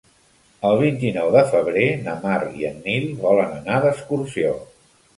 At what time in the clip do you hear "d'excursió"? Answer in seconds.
3.89-4.61